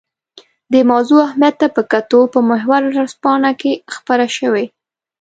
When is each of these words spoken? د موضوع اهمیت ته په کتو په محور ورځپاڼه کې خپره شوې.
د 0.73 0.75
موضوع 0.91 1.19
اهمیت 1.27 1.55
ته 1.61 1.67
په 1.75 1.81
کتو 1.91 2.19
په 2.33 2.39
محور 2.49 2.81
ورځپاڼه 2.87 3.51
کې 3.61 3.71
خپره 3.95 4.25
شوې. 4.37 4.65